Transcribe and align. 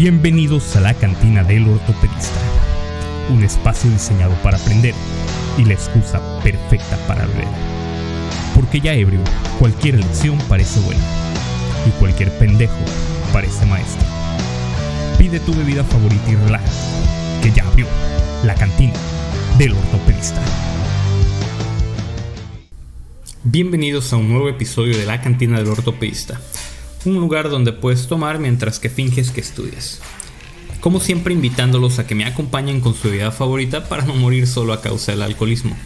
Bienvenidos 0.00 0.76
a 0.76 0.80
la 0.80 0.94
cantina 0.94 1.42
del 1.42 1.66
ortopedista, 1.66 2.38
un 3.30 3.42
espacio 3.42 3.90
diseñado 3.90 4.32
para 4.44 4.56
aprender 4.56 4.94
y 5.58 5.64
la 5.64 5.72
excusa 5.72 6.20
perfecta 6.40 6.96
para 7.08 7.26
beber. 7.26 7.48
Porque 8.54 8.78
ya 8.78 8.94
ebrio, 8.94 9.18
cualquier 9.58 9.96
lección 9.96 10.38
parece 10.48 10.78
buena 10.82 11.02
y 11.84 11.90
cualquier 11.98 12.30
pendejo 12.38 12.78
parece 13.32 13.66
maestro. 13.66 14.06
Pide 15.18 15.40
tu 15.40 15.52
bebida 15.52 15.82
favorita 15.82 16.30
y 16.30 16.36
relájate, 16.36 16.70
que 17.42 17.50
ya 17.50 17.66
abrió 17.66 17.88
la 18.44 18.54
cantina 18.54 18.94
del 19.58 19.72
ortopedista. 19.72 20.40
Bienvenidos 23.42 24.12
a 24.12 24.16
un 24.16 24.28
nuevo 24.28 24.48
episodio 24.48 24.96
de 24.96 25.06
la 25.06 25.20
cantina 25.20 25.58
del 25.58 25.66
ortopedista 25.66 26.40
un 27.08 27.20
lugar 27.20 27.50
donde 27.50 27.72
puedes 27.72 28.06
tomar 28.06 28.38
mientras 28.38 28.78
que 28.78 28.90
finges 28.90 29.30
que 29.30 29.40
estudias. 29.40 30.00
Como 30.80 31.00
siempre 31.00 31.34
invitándolos 31.34 31.98
a 31.98 32.06
que 32.06 32.14
me 32.14 32.24
acompañen 32.24 32.80
con 32.80 32.94
su 32.94 33.08
bebida 33.08 33.32
favorita 33.32 33.88
para 33.88 34.04
no 34.04 34.14
morir 34.14 34.46
solo 34.46 34.72
a 34.72 34.80
causa 34.80 35.12
del 35.12 35.22
alcoholismo. 35.22 35.76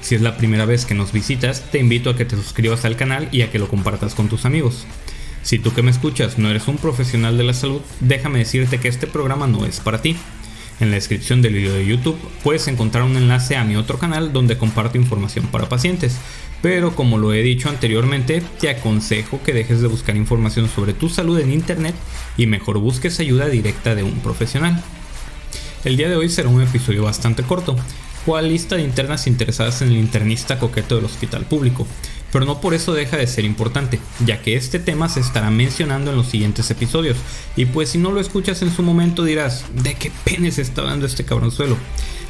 Si 0.00 0.14
es 0.14 0.22
la 0.22 0.36
primera 0.36 0.64
vez 0.64 0.86
que 0.86 0.94
nos 0.94 1.12
visitas, 1.12 1.70
te 1.70 1.78
invito 1.78 2.10
a 2.10 2.16
que 2.16 2.24
te 2.24 2.36
suscribas 2.36 2.84
al 2.84 2.96
canal 2.96 3.28
y 3.32 3.42
a 3.42 3.50
que 3.50 3.58
lo 3.58 3.68
compartas 3.68 4.14
con 4.14 4.28
tus 4.28 4.46
amigos. 4.46 4.86
Si 5.42 5.58
tú 5.58 5.72
que 5.72 5.82
me 5.82 5.90
escuchas 5.90 6.38
no 6.38 6.50
eres 6.50 6.68
un 6.68 6.78
profesional 6.78 7.36
de 7.36 7.44
la 7.44 7.54
salud, 7.54 7.80
déjame 8.00 8.38
decirte 8.40 8.78
que 8.78 8.88
este 8.88 9.06
programa 9.06 9.46
no 9.46 9.66
es 9.66 9.80
para 9.80 10.00
ti. 10.00 10.16
En 10.80 10.88
la 10.88 10.96
descripción 10.96 11.42
del 11.42 11.52
video 11.52 11.74
de 11.74 11.84
YouTube 11.84 12.18
puedes 12.42 12.66
encontrar 12.66 13.04
un 13.04 13.14
enlace 13.14 13.54
a 13.54 13.64
mi 13.64 13.76
otro 13.76 13.98
canal 13.98 14.32
donde 14.32 14.56
comparto 14.56 14.96
información 14.96 15.46
para 15.48 15.68
pacientes, 15.68 16.16
pero 16.62 16.96
como 16.96 17.18
lo 17.18 17.34
he 17.34 17.42
dicho 17.42 17.68
anteriormente, 17.68 18.42
te 18.58 18.70
aconsejo 18.70 19.42
que 19.42 19.52
dejes 19.52 19.82
de 19.82 19.88
buscar 19.88 20.16
información 20.16 20.70
sobre 20.70 20.94
tu 20.94 21.10
salud 21.10 21.38
en 21.38 21.52
internet 21.52 21.94
y 22.38 22.46
mejor 22.46 22.78
busques 22.78 23.20
ayuda 23.20 23.48
directa 23.48 23.94
de 23.94 24.04
un 24.04 24.20
profesional. 24.20 24.82
El 25.84 25.98
día 25.98 26.08
de 26.08 26.16
hoy 26.16 26.30
será 26.30 26.48
un 26.48 26.62
episodio 26.62 27.04
bastante 27.04 27.42
corto, 27.42 27.76
cual 28.24 28.48
lista 28.48 28.76
de 28.76 28.82
internas 28.82 29.26
interesadas 29.26 29.82
en 29.82 29.88
el 29.88 29.98
internista 29.98 30.58
coqueto 30.58 30.96
del 30.96 31.04
hospital 31.04 31.44
público, 31.44 31.86
pero 32.32 32.44
no 32.44 32.60
por 32.60 32.74
eso 32.74 32.92
deja 32.92 33.16
de 33.16 33.26
ser 33.26 33.44
importante, 33.44 34.00
ya 34.24 34.42
que 34.42 34.56
este 34.56 34.78
tema 34.78 35.08
se 35.08 35.20
estará 35.20 35.50
mencionando 35.50 36.10
en 36.10 36.16
los 36.16 36.28
siguientes 36.28 36.70
episodios, 36.70 37.16
y 37.56 37.66
pues 37.66 37.90
si 37.90 37.98
no 37.98 38.12
lo 38.12 38.20
escuchas 38.20 38.62
en 38.62 38.70
su 38.70 38.82
momento 38.82 39.24
dirás, 39.24 39.64
¿de 39.82 39.94
qué 39.94 40.12
penes 40.24 40.58
está 40.58 40.82
dando 40.82 41.06
este 41.06 41.24
cabronzuelo? 41.24 41.76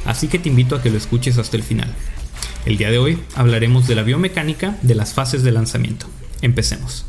Así 0.05 0.27
que 0.27 0.39
te 0.39 0.49
invito 0.49 0.75
a 0.75 0.81
que 0.81 0.89
lo 0.89 0.97
escuches 0.97 1.37
hasta 1.37 1.57
el 1.57 1.63
final. 1.63 1.93
El 2.65 2.77
día 2.77 2.91
de 2.91 2.97
hoy 2.97 3.19
hablaremos 3.35 3.87
de 3.87 3.95
la 3.95 4.03
biomecánica 4.03 4.77
de 4.81 4.95
las 4.95 5.13
fases 5.13 5.43
de 5.43 5.51
lanzamiento. 5.51 6.07
Empecemos. 6.41 7.05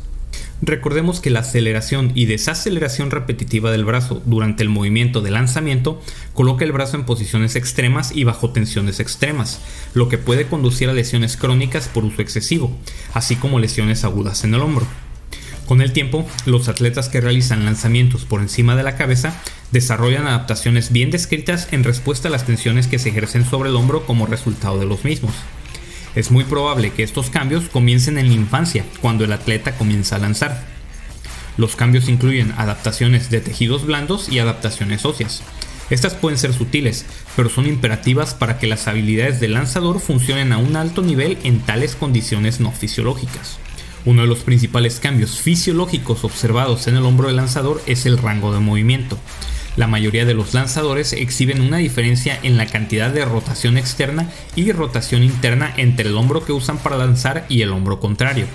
Recordemos 0.65 1.19
que 1.19 1.29
la 1.29 1.41
aceleración 1.41 2.13
y 2.15 2.23
desaceleración 2.23 3.11
repetitiva 3.11 3.69
del 3.69 3.83
brazo 3.83 4.21
durante 4.25 4.63
el 4.63 4.69
movimiento 4.69 5.19
de 5.19 5.29
lanzamiento 5.29 6.01
coloca 6.33 6.63
el 6.63 6.71
brazo 6.71 6.95
en 6.95 7.03
posiciones 7.03 7.57
extremas 7.57 8.15
y 8.15 8.23
bajo 8.23 8.51
tensiones 8.51 9.01
extremas, 9.01 9.59
lo 9.93 10.07
que 10.07 10.17
puede 10.17 10.47
conducir 10.47 10.87
a 10.87 10.93
lesiones 10.93 11.35
crónicas 11.35 11.89
por 11.89 12.05
uso 12.05 12.21
excesivo, 12.21 12.71
así 13.13 13.35
como 13.35 13.59
lesiones 13.59 14.05
agudas 14.05 14.45
en 14.45 14.53
el 14.53 14.61
hombro. 14.61 14.87
Con 15.65 15.81
el 15.81 15.91
tiempo, 15.91 16.25
los 16.45 16.69
atletas 16.69 17.09
que 17.09 17.19
realizan 17.19 17.65
lanzamientos 17.65 18.23
por 18.23 18.39
encima 18.39 18.77
de 18.77 18.83
la 18.83 18.95
cabeza 18.95 19.35
desarrollan 19.73 20.27
adaptaciones 20.27 20.93
bien 20.93 21.11
descritas 21.11 21.67
en 21.73 21.83
respuesta 21.83 22.29
a 22.29 22.31
las 22.31 22.45
tensiones 22.45 22.87
que 22.87 22.99
se 22.99 23.09
ejercen 23.09 23.43
sobre 23.43 23.69
el 23.69 23.75
hombro 23.75 24.05
como 24.05 24.27
resultado 24.27 24.79
de 24.79 24.85
los 24.85 25.03
mismos. 25.03 25.33
Es 26.15 26.29
muy 26.29 26.43
probable 26.43 26.91
que 26.91 27.03
estos 27.03 27.29
cambios 27.29 27.69
comiencen 27.69 28.17
en 28.17 28.27
la 28.27 28.35
infancia, 28.35 28.85
cuando 29.01 29.23
el 29.23 29.33
atleta 29.33 29.75
comienza 29.75 30.15
a 30.15 30.19
lanzar. 30.19 30.63
Los 31.57 31.75
cambios 31.75 32.07
incluyen 32.07 32.53
adaptaciones 32.57 33.29
de 33.29 33.41
tejidos 33.41 33.85
blandos 33.85 34.29
y 34.29 34.39
adaptaciones 34.39 35.05
óseas. 35.05 35.43
Estas 35.89 36.13
pueden 36.13 36.37
ser 36.37 36.53
sutiles, 36.53 37.05
pero 37.35 37.49
son 37.49 37.67
imperativas 37.67 38.33
para 38.33 38.57
que 38.57 38.67
las 38.67 38.87
habilidades 38.87 39.39
del 39.39 39.53
lanzador 39.53 39.99
funcionen 39.99 40.51
a 40.51 40.57
un 40.57 40.75
alto 40.75 41.01
nivel 41.01 41.37
en 41.43 41.59
tales 41.59 41.95
condiciones 41.95 42.59
no 42.59 42.71
fisiológicas. 42.71 43.57
Uno 44.05 44.21
de 44.21 44.27
los 44.27 44.39
principales 44.39 44.99
cambios 44.99 45.39
fisiológicos 45.39 46.23
observados 46.23 46.87
en 46.87 46.95
el 46.95 47.05
hombro 47.05 47.27
del 47.27 47.37
lanzador 47.37 47.81
es 47.85 48.05
el 48.05 48.17
rango 48.17 48.53
de 48.53 48.59
movimiento. 48.59 49.17
La 49.75 49.87
mayoría 49.87 50.25
de 50.25 50.35
los 50.35 50.53
lanzadores 50.53 51.13
exhiben 51.13 51.61
una 51.61 51.77
diferencia 51.77 52.37
en 52.43 52.57
la 52.57 52.67
cantidad 52.67 53.11
de 53.11 53.25
rotación 53.25 53.77
externa 53.77 54.29
y 54.55 54.71
rotación 54.71 55.23
interna 55.23 55.73
entre 55.77 56.09
el 56.09 56.17
hombro 56.17 56.45
que 56.45 56.51
usan 56.51 56.77
para 56.77 56.97
lanzar 56.97 57.45
y 57.49 57.63
el 57.63 57.71
hombro 57.71 57.99
contrario. 57.99 58.45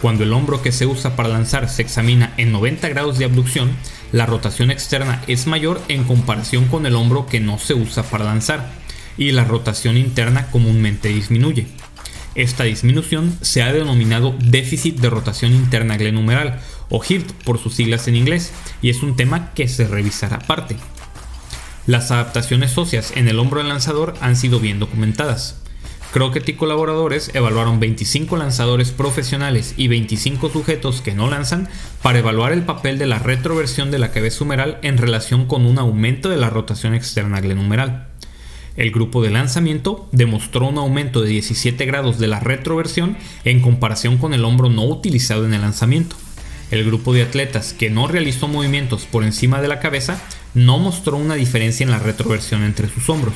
Cuando 0.00 0.24
el 0.24 0.32
hombro 0.32 0.62
que 0.62 0.72
se 0.72 0.86
usa 0.86 1.16
para 1.16 1.28
lanzar 1.28 1.68
se 1.68 1.82
examina 1.82 2.32
en 2.38 2.52
90 2.52 2.88
grados 2.88 3.18
de 3.18 3.26
abducción, 3.26 3.72
la 4.10 4.24
rotación 4.24 4.70
externa 4.70 5.22
es 5.26 5.46
mayor 5.46 5.82
en 5.88 6.04
comparación 6.04 6.66
con 6.66 6.86
el 6.86 6.94
hombro 6.94 7.26
que 7.26 7.40
no 7.40 7.58
se 7.58 7.74
usa 7.74 8.04
para 8.04 8.24
lanzar, 8.24 8.70
y 9.18 9.32
la 9.32 9.44
rotación 9.44 9.98
interna 9.98 10.46
comúnmente 10.50 11.08
disminuye. 11.08 11.66
Esta 12.36 12.64
disminución 12.64 13.36
se 13.42 13.62
ha 13.64 13.72
denominado 13.72 14.34
déficit 14.38 15.00
de 15.00 15.10
rotación 15.10 15.52
interna 15.52 15.96
glenumeral 15.96 16.60
o 16.90 17.02
HIRT 17.02 17.30
por 17.44 17.58
sus 17.58 17.74
siglas 17.74 18.08
en 18.08 18.16
inglés 18.16 18.52
y 18.82 18.90
es 18.90 19.02
un 19.02 19.16
tema 19.16 19.52
que 19.54 19.68
se 19.68 19.86
revisará 19.86 20.36
aparte. 20.36 20.76
Las 21.86 22.10
adaptaciones 22.10 22.76
óseas 22.76 23.12
en 23.16 23.28
el 23.28 23.38
hombro 23.38 23.60
del 23.60 23.68
lanzador 23.68 24.14
han 24.20 24.36
sido 24.36 24.60
bien 24.60 24.78
documentadas. 24.78 25.56
Crockett 26.12 26.48
y 26.48 26.54
colaboradores 26.54 27.30
evaluaron 27.34 27.80
25 27.80 28.36
lanzadores 28.36 28.92
profesionales 28.92 29.74
y 29.76 29.88
25 29.88 30.48
sujetos 30.48 31.02
que 31.02 31.14
no 31.14 31.28
lanzan 31.28 31.68
para 32.02 32.18
evaluar 32.18 32.52
el 32.52 32.62
papel 32.62 32.98
de 32.98 33.06
la 33.06 33.18
retroversión 33.18 33.90
de 33.90 33.98
la 33.98 34.10
cabeza 34.10 34.44
humeral 34.44 34.78
en 34.82 34.96
relación 34.96 35.46
con 35.46 35.66
un 35.66 35.78
aumento 35.78 36.30
de 36.30 36.38
la 36.38 36.48
rotación 36.48 36.94
externa 36.94 37.40
glenumeral. 37.40 38.08
El 38.76 38.90
grupo 38.90 39.22
de 39.22 39.30
lanzamiento 39.30 40.08
demostró 40.12 40.68
un 40.68 40.78
aumento 40.78 41.20
de 41.20 41.28
17 41.30 41.84
grados 41.84 42.18
de 42.18 42.28
la 42.28 42.40
retroversión 42.40 43.16
en 43.44 43.60
comparación 43.60 44.16
con 44.18 44.32
el 44.32 44.44
hombro 44.44 44.70
no 44.70 44.84
utilizado 44.84 45.44
en 45.44 45.52
el 45.52 45.60
lanzamiento. 45.60 46.16
El 46.70 46.84
grupo 46.84 47.14
de 47.14 47.22
atletas 47.22 47.72
que 47.72 47.90
no 47.90 48.08
realizó 48.08 48.48
movimientos 48.48 49.06
por 49.06 49.24
encima 49.24 49.60
de 49.60 49.68
la 49.68 49.80
cabeza 49.80 50.20
no 50.54 50.78
mostró 50.78 51.16
una 51.16 51.34
diferencia 51.34 51.84
en 51.84 51.90
la 51.90 51.98
retroversión 51.98 52.62
entre 52.62 52.88
sus 52.88 53.08
hombros. 53.08 53.34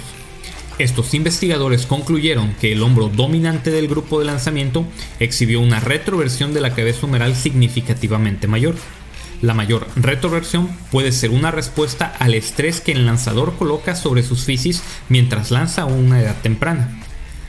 Estos 0.79 1.15
investigadores 1.15 1.87
concluyeron 1.87 2.55
que 2.55 2.73
el 2.73 2.83
hombro 2.83 3.09
dominante 3.09 3.71
del 3.71 3.89
grupo 3.89 4.19
de 4.19 4.27
lanzamiento 4.27 4.85
exhibió 5.21 5.61
una 5.61 5.81
retroversión 5.81 6.55
de 6.55 6.61
la 6.61 6.75
cabeza 6.75 7.07
humeral 7.07 7.37
significativamente 7.37 8.49
mayor. 8.49 8.75
La 9.43 9.55
mayor 9.55 9.87
retroversión 9.97 10.69
puede 10.91 11.13
ser 11.13 11.31
una 11.31 11.51
respuesta 11.51 12.15
al 12.19 12.35
estrés 12.35 12.81
que 12.81 12.93
el 12.93 13.07
lanzador 13.07 13.55
coloca 13.57 13.97
sobre 13.97 14.23
sus 14.23 14.45
fisis 14.45 14.83
mientras 15.09 15.51
lanza 15.51 15.83
a 15.83 15.87
una 15.87 16.21
edad 16.21 16.37
temprana. 16.43 17.01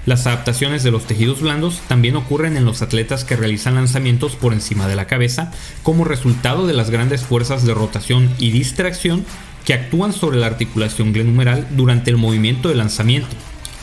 Las 0.06 0.28
adaptaciones 0.28 0.84
de 0.84 0.92
los 0.92 1.06
tejidos 1.06 1.42
blandos 1.42 1.80
también 1.88 2.18
ocurren 2.18 2.58
en 2.58 2.66
los 2.66 2.82
atletas 2.82 3.24
que 3.24 3.38
realizan 3.38 3.76
lanzamientos 3.76 4.36
por 4.36 4.52
encima 4.52 4.88
de 4.88 4.98
la 4.98 5.08
cabeza 5.08 5.54
como 5.82 6.04
resultado 6.04 6.68
de 6.68 6.74
las 6.74 6.90
grandes 6.90 7.22
fuerzas 7.22 7.66
de 7.66 7.74
rotación 7.74 8.30
y 8.38 8.52
distracción 8.52 9.26
que 9.64 9.74
actúan 9.74 10.12
sobre 10.12 10.38
la 10.38 10.48
articulación 10.48 11.14
glenumeral 11.14 11.68
durante 11.72 12.12
el 12.12 12.18
movimiento 12.18 12.68
de 12.68 12.76
lanzamiento, 12.76 13.34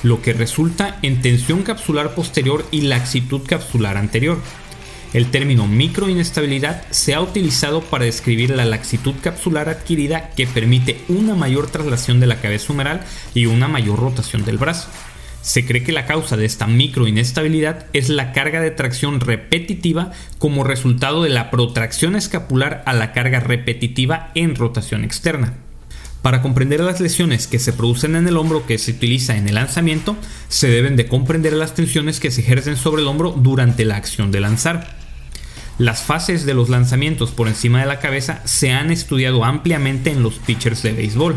lo 0.03 0.21
que 0.21 0.35
resulta 0.35 0.99
en 1.01 1.23
tensión 1.23 1.63
capsular 1.63 2.15
posterior 2.15 2.67
y 2.71 2.83
laxitud 2.83 3.41
capsular 3.47 3.97
anterior. 3.97 4.39
El 5.15 5.31
término 5.31 5.67
microinestabilidad 5.67 6.85
se 6.91 7.15
ha 7.15 7.21
utilizado 7.23 7.81
para 7.81 8.05
describir 8.05 8.51
la 8.51 8.67
laxitud 8.67 9.15
capsular 9.23 9.71
adquirida 9.71 10.31
que 10.37 10.47
permite 10.47 11.01
una 11.09 11.35
mayor 11.35 11.69
traslación 11.69 12.21
de 12.21 12.27
la 12.27 12.41
cabeza 12.41 12.75
humeral 12.75 13.01
y 13.35 13.47
una 13.47 13.69
mayor 13.69 13.99
rotación 13.99 14.45
del 14.45 14.59
brazo. 14.59 14.89
Se 15.43 15.65
cree 15.65 15.83
que 15.83 15.93
la 15.93 16.07
causa 16.07 16.37
de 16.37 16.45
esta 16.45 16.67
microinestabilidad 16.67 17.87
es 17.93 18.09
la 18.11 18.33
carga 18.33 18.61
de 18.61 18.71
tracción 18.71 19.21
repetitiva 19.21 20.13
como 20.39 20.65
resultado 20.65 21.23
de 21.23 21.31
la 21.31 21.51
protracción 21.51 22.15
escapular 22.15 22.83
a 22.87 22.93
la 22.93 23.13
carga 23.13 23.41
repetitiva 23.41 24.31
en 24.35 24.55
rotación 24.55 25.03
externa. 25.05 25.55
Para 26.23 26.43
comprender 26.43 26.81
las 26.81 27.01
lesiones 27.01 27.47
que 27.47 27.59
se 27.59 27.73
producen 27.73 28.15
en 28.15 28.29
el 28.29 28.37
hombro 28.37 28.67
que 28.67 28.77
se 28.77 28.91
utiliza 28.91 29.37
en 29.37 29.49
el 29.49 29.55
lanzamiento, 29.55 30.17
se 30.49 30.69
deben 30.69 30.97
de 30.97 31.07
comprender 31.07 31.55
las 31.55 31.75
tensiones 31.75 32.21
que 32.21 32.31
se 32.31 32.43
ejercen 32.43 32.77
sobre 32.77 33.01
el 33.01 33.09
hombro 33.09 33.31
durante 33.31 33.87
la 33.87 33.97
acción 33.97 34.31
de 34.31 34.41
lanzar. 34.41 34.99
Las 35.79 36.03
fases 36.03 36.45
de 36.45 36.53
los 36.53 36.69
lanzamientos 36.69 37.31
por 37.31 37.49
encima 37.49 37.81
de 37.81 37.87
la 37.87 38.01
cabeza 38.01 38.43
se 38.45 38.71
han 38.71 38.91
estudiado 38.91 39.47
ampliamente 39.47 40.11
en 40.11 40.23
los 40.23 40.35
pitchers 40.35 40.83
de 40.83 40.93
béisbol. 40.93 41.37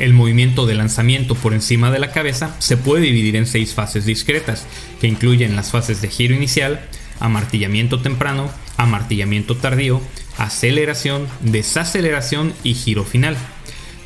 El 0.00 0.14
movimiento 0.14 0.64
de 0.64 0.74
lanzamiento 0.74 1.34
por 1.34 1.52
encima 1.52 1.90
de 1.90 1.98
la 1.98 2.10
cabeza 2.10 2.56
se 2.58 2.78
puede 2.78 3.02
dividir 3.02 3.36
en 3.36 3.46
seis 3.46 3.74
fases 3.74 4.06
discretas, 4.06 4.66
que 4.98 5.06
incluyen 5.06 5.54
las 5.54 5.70
fases 5.70 6.00
de 6.00 6.08
giro 6.08 6.34
inicial, 6.34 6.80
amartillamiento 7.20 8.00
temprano, 8.00 8.50
amartillamiento 8.78 9.58
tardío, 9.58 10.00
aceleración, 10.38 11.28
desaceleración 11.42 12.54
y 12.64 12.72
giro 12.72 13.04
final. 13.04 13.36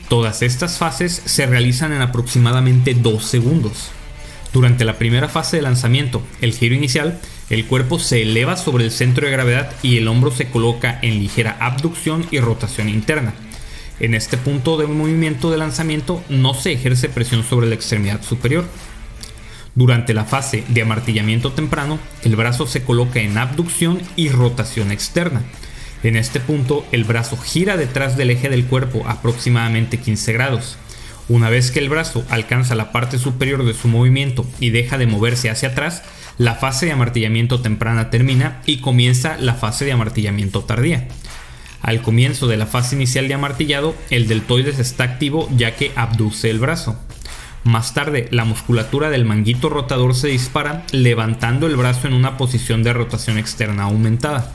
Todas 0.08 0.42
estas 0.42 0.78
fases 0.78 1.22
se 1.24 1.46
realizan 1.46 1.92
en 1.92 2.02
aproximadamente 2.02 2.94
2 2.94 3.24
segundos. 3.24 3.90
Durante 4.52 4.84
la 4.84 4.98
primera 4.98 5.28
fase 5.28 5.56
de 5.56 5.62
lanzamiento, 5.62 6.22
el 6.40 6.54
giro 6.54 6.74
inicial, 6.74 7.20
el 7.50 7.66
cuerpo 7.66 8.00
se 8.00 8.22
eleva 8.22 8.56
sobre 8.56 8.84
el 8.84 8.90
centro 8.90 9.26
de 9.26 9.32
gravedad 9.32 9.70
y 9.80 9.96
el 9.96 10.08
hombro 10.08 10.32
se 10.32 10.50
coloca 10.50 10.98
en 11.02 11.20
ligera 11.20 11.56
abducción 11.60 12.26
y 12.32 12.40
rotación 12.40 12.88
interna. 12.88 13.32
En 14.00 14.14
este 14.14 14.36
punto 14.36 14.76
de 14.76 14.86
movimiento 14.86 15.50
de 15.50 15.58
lanzamiento 15.58 16.22
no 16.28 16.54
se 16.54 16.72
ejerce 16.72 17.08
presión 17.08 17.44
sobre 17.44 17.68
la 17.68 17.76
extremidad 17.76 18.22
superior. 18.22 18.64
Durante 19.76 20.14
la 20.14 20.24
fase 20.24 20.64
de 20.68 20.82
amartillamiento 20.82 21.52
temprano, 21.52 21.98
el 22.22 22.36
brazo 22.36 22.66
se 22.66 22.82
coloca 22.82 23.20
en 23.20 23.38
abducción 23.38 24.00
y 24.16 24.28
rotación 24.28 24.90
externa. 24.90 25.42
En 26.02 26.16
este 26.16 26.38
punto, 26.38 26.84
el 26.92 27.04
brazo 27.04 27.36
gira 27.36 27.76
detrás 27.76 28.16
del 28.16 28.30
eje 28.30 28.48
del 28.48 28.66
cuerpo 28.66 29.04
aproximadamente 29.06 29.98
15 29.98 30.32
grados. 30.32 30.76
Una 31.28 31.48
vez 31.48 31.70
que 31.70 31.78
el 31.78 31.88
brazo 31.88 32.24
alcanza 32.28 32.74
la 32.74 32.92
parte 32.92 33.18
superior 33.18 33.64
de 33.64 33.74
su 33.74 33.88
movimiento 33.88 34.46
y 34.60 34.70
deja 34.70 34.98
de 34.98 35.06
moverse 35.06 35.50
hacia 35.50 35.70
atrás, 35.70 36.02
la 36.36 36.56
fase 36.56 36.86
de 36.86 36.92
amartillamiento 36.92 37.60
temprana 37.60 38.10
termina 38.10 38.60
y 38.66 38.78
comienza 38.78 39.38
la 39.38 39.54
fase 39.54 39.84
de 39.84 39.92
amartillamiento 39.92 40.64
tardía. 40.64 41.08
Al 41.84 42.00
comienzo 42.00 42.46
de 42.46 42.56
la 42.56 42.64
fase 42.64 42.96
inicial 42.96 43.28
de 43.28 43.34
amartillado, 43.34 43.94
el 44.08 44.26
deltoides 44.26 44.78
está 44.78 45.04
activo 45.04 45.50
ya 45.54 45.76
que 45.76 45.92
abduce 45.96 46.48
el 46.48 46.58
brazo. 46.58 46.98
Más 47.62 47.92
tarde, 47.92 48.26
la 48.30 48.46
musculatura 48.46 49.10
del 49.10 49.26
manguito 49.26 49.68
rotador 49.68 50.14
se 50.14 50.28
dispara, 50.28 50.86
levantando 50.92 51.66
el 51.66 51.76
brazo 51.76 52.08
en 52.08 52.14
una 52.14 52.38
posición 52.38 52.82
de 52.82 52.94
rotación 52.94 53.36
externa 53.36 53.82
aumentada. 53.82 54.50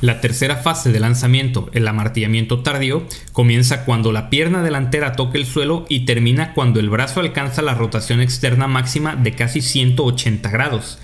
La 0.00 0.20
tercera 0.20 0.58
fase 0.58 0.92
de 0.92 1.00
lanzamiento, 1.00 1.68
el 1.72 1.88
amartillamiento 1.88 2.60
tardío, 2.60 3.02
comienza 3.32 3.84
cuando 3.84 4.12
la 4.12 4.30
pierna 4.30 4.62
delantera 4.62 5.14
toca 5.14 5.36
el 5.36 5.46
suelo 5.46 5.84
y 5.88 6.06
termina 6.06 6.54
cuando 6.54 6.78
el 6.78 6.90
brazo 6.90 7.18
alcanza 7.18 7.60
la 7.60 7.74
rotación 7.74 8.20
externa 8.20 8.68
máxima 8.68 9.16
de 9.16 9.34
casi 9.34 9.62
180 9.62 10.48
grados. 10.48 11.00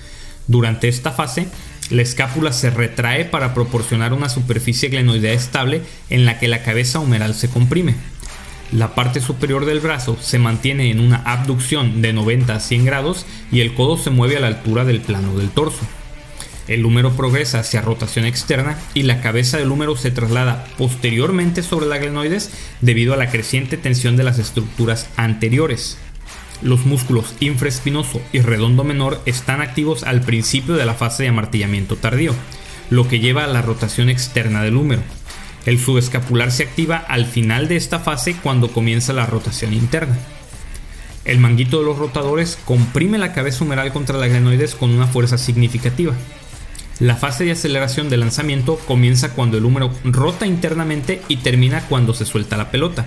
Durante 0.47 0.87
esta 0.87 1.11
fase, 1.11 1.49
la 1.91 2.03
escápula 2.03 2.53
se 2.53 2.71
retrae 2.71 3.25
para 3.25 3.55
proporcionar 3.55 4.13
una 4.13 4.29
superficie 4.29 4.89
glenoidea 4.89 5.33
estable 5.33 5.83
en 6.11 6.25
la 6.25 6.39
que 6.39 6.49
la 6.49 6.63
cabeza 6.63 6.99
humeral 6.99 7.35
se 7.35 7.49
comprime. 7.49 7.95
La 8.73 8.95
parte 8.95 9.21
superior 9.21 9.67
del 9.67 9.81
brazo 9.81 10.17
se 10.21 10.39
mantiene 10.39 10.91
en 10.91 11.01
una 11.01 11.17
abducción 11.17 12.03
de 12.03 12.13
90 12.13 12.55
a 12.55 12.61
100 12.61 12.85
grados 12.85 13.27
y 13.53 13.61
el 13.61 13.75
codo 13.75 13.97
se 13.97 14.11
mueve 14.11 14.37
a 14.37 14.41
la 14.41 14.49
altura 14.49 14.85
del 14.85 15.01
plano 15.01 15.37
del 15.37 15.51
torso. 15.51 15.81
El 16.67 16.87
húmero 16.87 17.13
progresa 17.13 17.61
hacia 17.61 17.83
rotación 17.83 18.25
externa 18.25 18.79
y 18.95 19.03
la 19.03 19.21
cabeza 19.21 19.59
del 19.59 19.71
húmero 19.71 19.97
se 19.97 20.11
traslada 20.11 20.65
posteriormente 20.79 21.63
sobre 21.63 21.87
la 21.87 21.99
glenoides 21.99 22.51
debido 22.81 23.13
a 23.13 23.19
la 23.19 23.31
creciente 23.31 23.77
tensión 23.77 24.17
de 24.17 24.25
las 24.25 24.39
estructuras 24.39 25.09
anteriores. 25.17 25.99
Los 26.63 26.87
músculos 26.87 27.35
infraespinoso 27.41 28.21
y 28.33 28.41
redondo 28.41 28.85
menor 28.85 29.21
están 29.27 29.61
activos 29.61 30.05
al 30.05 30.23
principio 30.23 30.75
de 30.75 30.87
la 30.87 30.95
fase 30.95 31.25
de 31.25 31.29
amartillamiento 31.31 31.97
tardío, 31.97 32.35
lo 32.91 33.09
que 33.09 33.21
lleva 33.21 33.45
a 33.45 33.49
la 33.49 33.63
rotación 33.63 34.09
externa 34.09 34.63
del 34.63 34.77
húmero. 34.77 35.03
El 35.67 35.79
subescapular 35.79 36.51
se 36.51 36.65
activa 36.65 36.97
al 36.97 37.27
final 37.27 37.69
de 37.69 37.77
esta 37.77 37.99
fase 37.99 38.37
cuando 38.43 38.69
comienza 38.69 39.13
la 39.13 39.27
rotación 39.27 39.73
interna. 39.73 40.17
El 41.25 41.39
manguito 41.39 41.79
de 41.79 41.87
los 41.87 41.99
rotadores 41.99 42.59
comprime 42.65 43.17
la 43.17 43.33
cabeza 43.33 43.65
humeral 43.65 43.93
contra 43.93 44.19
la 44.19 44.29
glenoides 44.29 44.75
con 44.75 44.91
una 44.91 45.07
fuerza 45.07 45.39
significativa. 45.39 46.13
La 47.01 47.17
fase 47.17 47.45
de 47.45 47.53
aceleración 47.53 48.09
de 48.09 48.19
lanzamiento 48.19 48.77
comienza 48.87 49.33
cuando 49.33 49.57
el 49.57 49.65
húmero 49.65 49.91
rota 50.05 50.47
internamente 50.47 51.23
y 51.29 51.39
termina 51.39 51.81
cuando 51.89 52.15
se 52.15 52.27
suelta 52.27 52.57
la 52.57 52.71
pelota. 52.71 53.07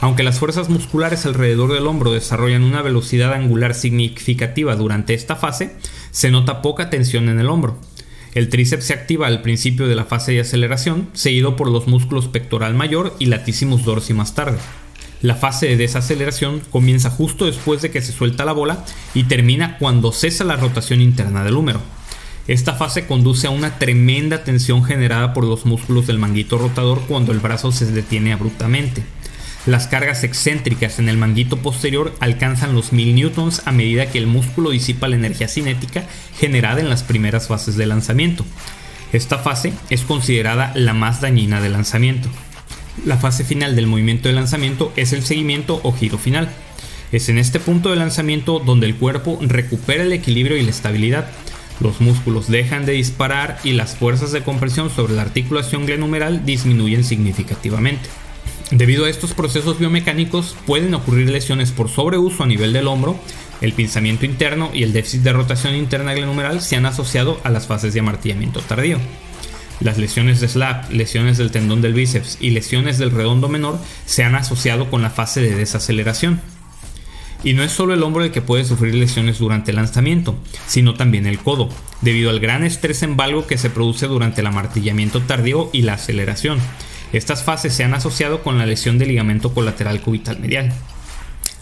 Aunque 0.00 0.22
las 0.22 0.38
fuerzas 0.38 0.68
musculares 0.68 1.24
alrededor 1.24 1.72
del 1.72 1.86
hombro 1.86 2.12
desarrollan 2.12 2.64
una 2.64 2.82
velocidad 2.82 3.32
angular 3.32 3.74
significativa 3.74 4.76
durante 4.76 5.14
esta 5.14 5.36
fase, 5.36 5.76
se 6.10 6.30
nota 6.30 6.62
poca 6.62 6.90
tensión 6.90 7.28
en 7.28 7.38
el 7.38 7.48
hombro. 7.48 7.78
El 8.34 8.48
tríceps 8.48 8.86
se 8.86 8.94
activa 8.94 9.28
al 9.28 9.42
principio 9.42 9.86
de 9.86 9.94
la 9.94 10.04
fase 10.04 10.32
de 10.32 10.40
aceleración, 10.40 11.08
seguido 11.12 11.54
por 11.54 11.70
los 11.70 11.86
músculos 11.86 12.26
pectoral 12.26 12.74
mayor 12.74 13.14
y 13.18 13.26
latissimus 13.26 13.84
dorsi 13.84 14.12
más 14.12 14.34
tarde. 14.34 14.58
La 15.22 15.36
fase 15.36 15.68
de 15.68 15.76
desaceleración 15.76 16.60
comienza 16.70 17.08
justo 17.08 17.46
después 17.46 17.80
de 17.80 17.90
que 17.90 18.02
se 18.02 18.12
suelta 18.12 18.44
la 18.44 18.52
bola 18.52 18.84
y 19.14 19.24
termina 19.24 19.78
cuando 19.78 20.12
cesa 20.12 20.44
la 20.44 20.56
rotación 20.56 21.00
interna 21.00 21.44
del 21.44 21.54
húmero. 21.54 21.80
Esta 22.46 22.74
fase 22.74 23.06
conduce 23.06 23.46
a 23.46 23.50
una 23.50 23.78
tremenda 23.78 24.44
tensión 24.44 24.84
generada 24.84 25.32
por 25.32 25.44
los 25.44 25.64
músculos 25.64 26.06
del 26.06 26.18
manguito 26.18 26.58
rotador 26.58 27.00
cuando 27.08 27.32
el 27.32 27.38
brazo 27.38 27.72
se 27.72 27.86
detiene 27.86 28.34
abruptamente. 28.34 29.02
Las 29.66 29.86
cargas 29.86 30.24
excéntricas 30.24 30.98
en 30.98 31.08
el 31.08 31.16
manguito 31.16 31.56
posterior 31.56 32.14
alcanzan 32.20 32.74
los 32.74 32.92
1000 32.92 33.14
newtons 33.14 33.62
a 33.64 33.72
medida 33.72 34.10
que 34.10 34.18
el 34.18 34.26
músculo 34.26 34.70
disipa 34.70 35.08
la 35.08 35.16
energía 35.16 35.48
cinética 35.48 36.04
generada 36.38 36.80
en 36.80 36.90
las 36.90 37.02
primeras 37.02 37.48
fases 37.48 37.76
de 37.76 37.86
lanzamiento. 37.86 38.44
Esta 39.14 39.38
fase 39.38 39.72
es 39.88 40.02
considerada 40.02 40.72
la 40.74 40.92
más 40.92 41.22
dañina 41.22 41.62
del 41.62 41.72
lanzamiento. 41.72 42.28
La 43.06 43.16
fase 43.16 43.42
final 43.42 43.74
del 43.74 43.86
movimiento 43.86 44.28
de 44.28 44.34
lanzamiento 44.34 44.92
es 44.96 45.14
el 45.14 45.22
seguimiento 45.22 45.80
o 45.82 45.92
giro 45.92 46.18
final. 46.18 46.50
Es 47.10 47.30
en 47.30 47.38
este 47.38 47.58
punto 47.58 47.88
de 47.88 47.96
lanzamiento 47.96 48.58
donde 48.58 48.86
el 48.86 48.96
cuerpo 48.96 49.38
recupera 49.40 50.02
el 50.02 50.12
equilibrio 50.12 50.58
y 50.58 50.62
la 50.62 50.70
estabilidad. 50.70 51.30
Los 51.80 52.02
músculos 52.02 52.48
dejan 52.48 52.84
de 52.84 52.92
disparar 52.92 53.58
y 53.64 53.72
las 53.72 53.96
fuerzas 53.96 54.30
de 54.30 54.42
compresión 54.42 54.90
sobre 54.90 55.14
la 55.14 55.22
articulación 55.22 55.86
glenumeral 55.86 56.44
disminuyen 56.44 57.02
significativamente. 57.02 58.10
Debido 58.70 59.04
a 59.04 59.10
estos 59.10 59.34
procesos 59.34 59.78
biomecánicos 59.78 60.56
pueden 60.66 60.94
ocurrir 60.94 61.28
lesiones 61.30 61.70
por 61.70 61.90
sobreuso 61.90 62.42
a 62.42 62.46
nivel 62.46 62.72
del 62.72 62.88
hombro, 62.88 63.18
el 63.60 63.72
pinzamiento 63.72 64.24
interno 64.24 64.70
y 64.72 64.82
el 64.82 64.92
déficit 64.92 65.22
de 65.22 65.32
rotación 65.32 65.74
interna 65.74 66.14
glenumeral 66.14 66.60
se 66.60 66.76
han 66.76 66.86
asociado 66.86 67.40
a 67.44 67.50
las 67.50 67.66
fases 67.66 67.94
de 67.94 68.00
amartillamiento 68.00 68.60
tardío. 68.60 68.98
Las 69.80 69.98
lesiones 69.98 70.40
de 70.40 70.48
slap, 70.48 70.90
lesiones 70.90 71.36
del 71.36 71.50
tendón 71.50 71.82
del 71.82 71.94
bíceps 71.94 72.38
y 72.40 72.50
lesiones 72.50 72.98
del 72.98 73.10
redondo 73.10 73.48
menor 73.48 73.78
se 74.06 74.24
han 74.24 74.34
asociado 74.34 74.88
con 74.90 75.02
la 75.02 75.10
fase 75.10 75.40
de 75.40 75.54
desaceleración. 75.54 76.40
Y 77.42 77.52
no 77.52 77.62
es 77.62 77.72
solo 77.72 77.92
el 77.92 78.02
hombro 78.02 78.24
el 78.24 78.30
que 78.30 78.40
puede 78.40 78.64
sufrir 78.64 78.94
lesiones 78.94 79.38
durante 79.38 79.72
el 79.72 79.76
lanzamiento, 79.76 80.36
sino 80.66 80.94
también 80.94 81.26
el 81.26 81.38
codo, 81.38 81.68
debido 82.00 82.30
al 82.30 82.40
gran 82.40 82.64
estrés 82.64 83.02
en 83.02 83.18
valgo 83.18 83.46
que 83.46 83.58
se 83.58 83.68
produce 83.68 84.06
durante 84.06 84.40
el 84.40 84.46
amartillamiento 84.46 85.20
tardío 85.20 85.68
y 85.72 85.82
la 85.82 85.94
aceleración, 85.94 86.58
estas 87.16 87.42
fases 87.42 87.74
se 87.74 87.84
han 87.84 87.94
asociado 87.94 88.42
con 88.42 88.58
la 88.58 88.66
lesión 88.66 88.98
del 88.98 89.08
ligamento 89.08 89.54
colateral 89.54 90.00
cubital 90.00 90.40
medial. 90.40 90.72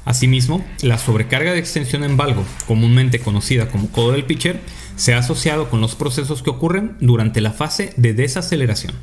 Asimismo, 0.05 0.65
la 0.81 0.99
sobrecarga 0.99 1.53
de 1.53 1.61
extensión 1.61 2.03
en 2.03 2.17
valgo, 2.17 2.45
comúnmente 2.67 3.21
conocida 3.21 3.69
como 3.69 3.91
codo 3.91 4.13
del 4.13 4.25
pitcher, 4.25 4.61
se 4.97 5.15
ha 5.15 5.19
asociado 5.19 5.71
con 5.71 5.81
los 5.81 5.95
procesos 5.95 6.43
que 6.43 6.51
ocurren 6.51 6.97
durante 7.01 7.41
la 7.41 7.53
fase 7.53 7.93
de 7.97 8.13
desaceleración. 8.13 8.95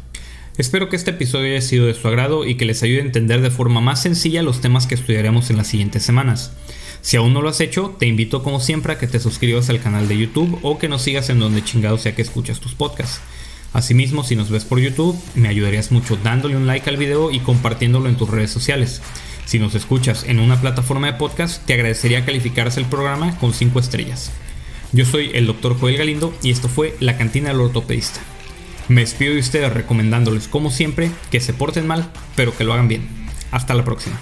Espero 0.58 0.90
que 0.90 0.98
este 0.98 1.12
episodio 1.12 1.52
haya 1.52 1.62
sido 1.62 1.86
de 1.86 1.94
su 1.94 2.06
agrado 2.08 2.46
y 2.46 2.56
que 2.56 2.66
les 2.66 2.84
ayude 2.84 3.00
a 3.00 3.06
entender 3.06 3.42
de 3.42 3.50
forma 3.50 3.80
más 3.80 4.02
sencilla 4.02 4.44
los 4.44 4.60
temas 4.60 4.88
que 4.88 4.96
estudiaremos 4.96 5.50
en 5.50 5.56
las 5.56 5.68
siguientes 5.68 6.04
semanas. 6.04 6.52
Si 7.02 7.16
aún 7.16 7.34
no 7.34 7.42
lo 7.42 7.48
has 7.48 7.62
hecho, 7.62 7.96
te 7.98 8.08
invito 8.08 8.44
como 8.44 8.60
siempre 8.60 8.92
a 8.92 8.98
que 8.98 9.08
te 9.08 9.22
suscribas 9.22 9.70
al 9.70 9.80
canal 9.80 10.10
de 10.10 10.18
YouTube 10.18 10.60
o 10.62 10.78
que 10.78 10.90
nos 10.90 11.04
sigas 11.04 11.30
en 11.30 11.40
donde 11.40 11.64
chingado 11.64 11.98
sea 11.98 12.14
que 12.14 12.22
escuchas 12.22 12.60
tus 12.60 12.76
podcasts. 12.76 13.22
Asimismo, 13.74 14.24
si 14.24 14.36
nos 14.36 14.50
ves 14.50 14.66
por 14.66 14.80
YouTube, 14.80 15.20
me 15.36 15.48
ayudarías 15.48 15.92
mucho 15.92 16.18
dándole 16.24 16.58
un 16.58 16.66
like 16.66 16.90
al 16.90 16.98
video 16.98 17.32
y 17.32 17.40
compartiéndolo 17.40 18.10
en 18.10 18.16
tus 18.16 18.30
redes 18.30 18.50
sociales. 18.50 19.02
Si 19.46 19.60
nos 19.60 19.76
escuchas 19.76 20.24
en 20.24 20.40
una 20.40 20.60
plataforma 20.60 21.08
de 21.08 21.14
podcast, 21.14 21.66
te 21.66 21.74
agradecería 21.74 22.26
calificarse 22.26 22.80
el 22.80 22.88
programa 22.88 23.38
con 23.38 23.54
5 23.54 23.80
estrellas. 23.80 24.32
Yo 24.92 25.06
soy 25.06 25.32
el 25.34 25.46
Dr. 25.46 25.78
Joel 25.80 25.98
Galindo 25.98 26.34
y 26.42 26.50
esto 26.50 26.68
fue 26.68 26.96
La 27.00 27.18
Cantina 27.18 27.50
del 27.50 27.62
Ortopedista. 27.62 28.20
Me 28.88 29.02
despido 29.02 29.34
de 29.34 29.40
ustedes 29.40 29.72
recomendándoles, 29.72 30.48
como 30.48 30.72
siempre, 30.72 31.12
que 31.30 31.40
se 31.40 31.54
porten 31.54 31.86
mal, 31.86 32.10
pero 32.36 32.58
que 32.58 32.64
lo 32.64 32.74
hagan 32.74 32.88
bien. 32.88 33.08
Hasta 33.52 33.76
la 33.76 33.86
próxima. 33.86 34.20